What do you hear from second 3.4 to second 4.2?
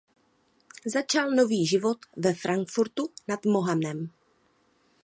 Mohanem.